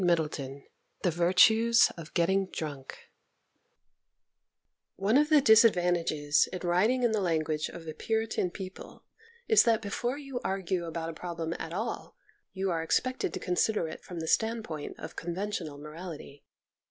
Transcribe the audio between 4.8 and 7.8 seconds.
ONE of the disadvantages of writing in the language